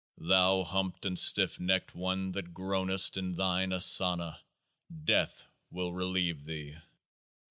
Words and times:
36 0.17 0.29
Thou 0.29 0.63
humped 0.63 1.05
and 1.05 1.19
stiff 1.19 1.59
necked 1.59 1.93
one 1.93 2.31
that 2.31 2.55
groanest 2.55 3.17
in 3.17 3.33
Thine 3.33 3.69
Asana, 3.69 4.39
death 5.05 5.45
will 5.69 5.93
relieve 5.93 6.43
thee 6.45 6.75